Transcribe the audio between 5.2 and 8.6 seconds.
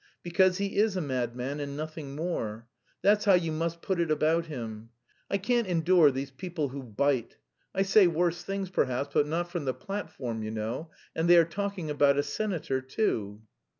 I can't endure these people who bite. I say worse